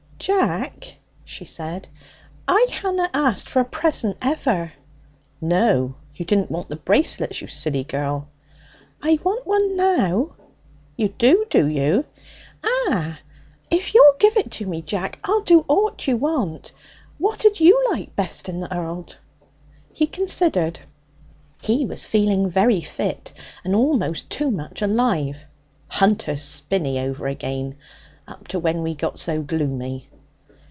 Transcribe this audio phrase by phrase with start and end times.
[0.23, 1.87] 'Jack,' she said,
[2.47, 4.71] 'I hanna asked for a present ever.'
[5.41, 5.95] 'No.
[6.13, 8.27] You didn't want the bracelets, you silly girl.'
[9.01, 10.35] 'I want one now.'
[10.95, 12.05] 'You do, do you?'
[12.63, 13.19] 'Ah!
[13.71, 16.71] If you'll give it me, Jack, I'll do aught you want.
[17.17, 19.17] What'd you like best in the 'orld?'
[19.91, 20.79] He considered.
[21.63, 23.33] He was feeling very fit
[23.65, 25.45] and almost too much alive.
[25.87, 27.75] 'Hunter's Spinney over again
[28.27, 30.07] up to when we got so gloomy.'